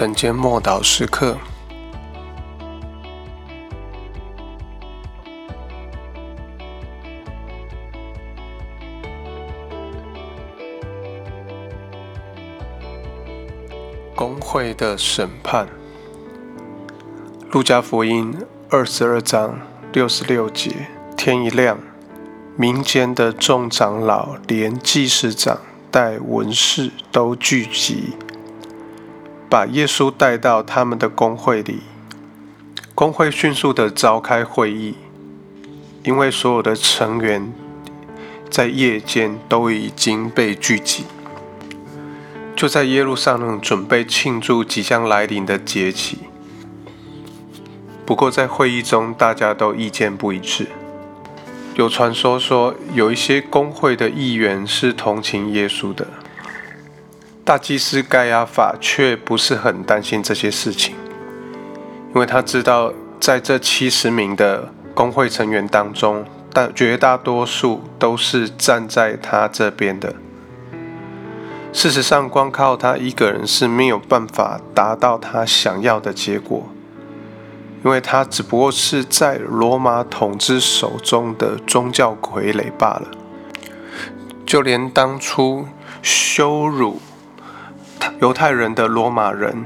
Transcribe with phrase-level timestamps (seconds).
[0.00, 1.36] 晨间默祷时刻，
[14.14, 15.68] 工会的审判。
[17.50, 18.34] 路加福音
[18.70, 19.60] 二十二章
[19.92, 21.78] 六十六节：天一亮，
[22.56, 25.60] 民间的众长老连祭司长
[25.90, 28.14] 带文士都聚集。
[29.50, 31.80] 把耶稣带到他们的工会里，
[32.94, 34.94] 工会迅速的召开会议，
[36.04, 37.52] 因为所有的成员
[38.48, 41.04] 在夜间都已经被聚集，
[42.54, 46.18] 就在耶路撒冷准备庆祝即将来临的节期。
[48.06, 50.68] 不过在会议中，大家都意见不一致。
[51.74, 56.06] 有传说说，有一些工会的议员是同情耶稣的。
[57.50, 60.94] 大祭司盖亚法却不是很担心这些事情，
[62.14, 70.14] 因为他知道，在这七十名的工会成员当中，大绝大多数都是站在他这边的。
[71.72, 76.68] 事实上，光靠他一个人是没有办法达到他想要的结果，
[77.84, 83.08] 因为他只不过是在罗马统治手中的宗教傀儡罢了。
[84.46, 85.66] 就连当初
[86.00, 87.00] 羞辱。
[88.20, 89.64] 犹太人的罗马人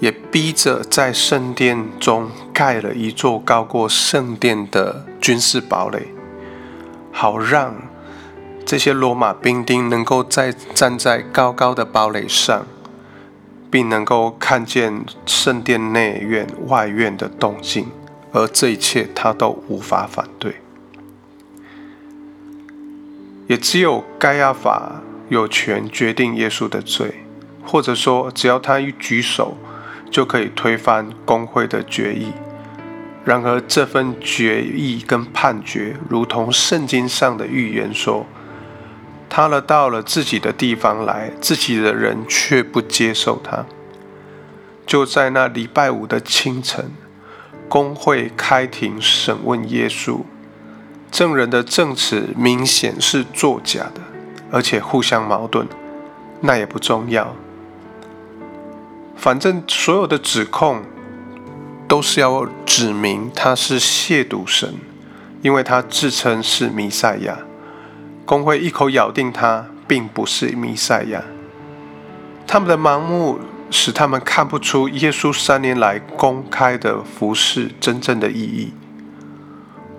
[0.00, 6.08] 也逼着在圣殿中盖了一座高过圣殿的军事堡垒，
[7.12, 7.74] 好让
[8.66, 12.66] 这些罗马兵丁能够在站在高高的堡垒上，
[13.70, 17.88] 并能够看见圣殿内院外院的动静，
[18.32, 20.56] 而这一切他都无法反对，
[23.46, 27.24] 也只有盖亚法有权决定耶稣的罪。
[27.66, 29.56] 或者说，只要他一举手，
[30.10, 32.28] 就可以推翻工会的决议。
[33.24, 38.26] 然而，这份决议跟判决，如同圣经上的预言说，
[39.30, 43.64] 他了到了自己的地方来，自己的人却不接受他。
[44.86, 46.92] 就在那礼拜五的清晨，
[47.66, 50.20] 工会开庭审问耶稣，
[51.10, 54.02] 证人的证词明显是作假的，
[54.54, 55.66] 而且互相矛盾。
[56.40, 57.34] 那也不重要。
[59.16, 60.82] 反正所有的指控
[61.88, 64.74] 都是要指明他是亵渎神，
[65.42, 67.38] 因为他自称是弥赛亚。
[68.24, 71.22] 公会一口咬定他并不是弥赛亚。
[72.46, 73.38] 他们的盲目
[73.70, 78.72] 使他们看不出耶稣三年来公开的服饰真正的意义。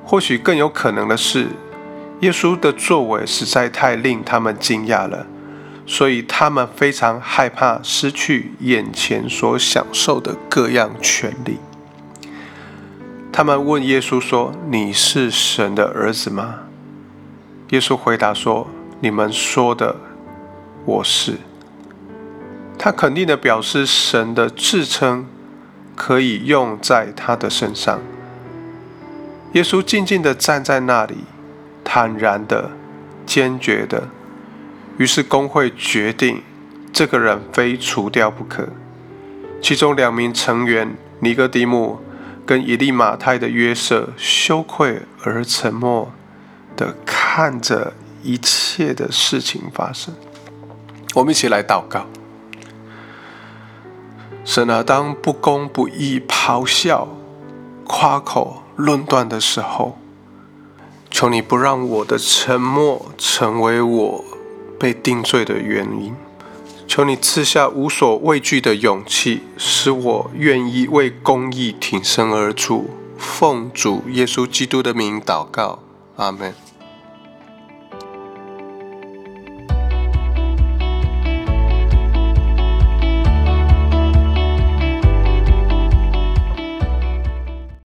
[0.03, 1.47] 或许更有可能的是，
[2.25, 5.27] 耶稣的作为实在太令他们惊讶了。
[5.87, 11.59] 所以他们非常害怕失去眼前所享受的各样权利。
[13.31, 16.61] 他们问耶稣说：“你是神的儿子吗？”
[17.69, 18.67] 耶稣回答说
[19.01, 19.97] ：“你们说的，
[20.85, 21.33] 我是。”
[22.79, 25.27] 他肯定的表示神的自称
[25.95, 28.01] 可以用在他的身上。
[29.53, 31.17] 耶稣静静的站在那里，
[31.85, 32.71] 坦然的、
[33.25, 34.09] 坚决的。
[34.97, 36.41] 于是工会决定，
[36.91, 38.67] 这个人非除掉不可。
[39.61, 41.99] 其中两名成员尼哥底母
[42.45, 46.11] 跟以利马太的约瑟羞愧而沉默
[46.75, 50.13] 的看着一切的事情发生。
[51.15, 52.05] 我们一起来祷告：
[54.43, 57.07] 神啊，当不公不义咆哮、
[57.85, 59.97] 夸口论断的时候，
[61.17, 64.25] 求你不让我的沉默成为我。
[64.77, 66.13] 被定罪的原因，
[66.85, 72.89] 求你赐下无所畏惧的勇气，使我愿意为公义挺身而出。
[73.17, 75.79] 奉主耶稣基督的名祷告，
[76.17, 76.64] 阿门。